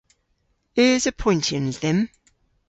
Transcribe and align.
Eus 0.83 1.03
apoyntyans 1.11 1.75
dhymm? 1.81 2.01